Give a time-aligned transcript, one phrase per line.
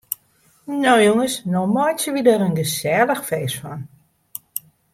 [0.85, 3.81] No jonges, no meitsje we der in gesellich feest fan.